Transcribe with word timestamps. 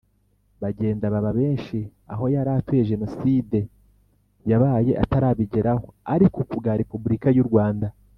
Bagenda 0.61 1.13
Baba 1.13 1.31
Benshi 1.39 1.77
Aho 2.13 2.23
Yari 2.35 2.51
Atuye 2.57 2.87
Jenoside 2.91 3.59
Yabaye 4.49 4.91
Atarabigeraho 5.03 5.85
Ariko 6.13 6.39
Ku 6.49 6.55
Bwa 6.59 6.73
Repubulika 6.81 7.27
Y 7.37 7.41
U 7.45 7.47
Rwanda 7.51 7.87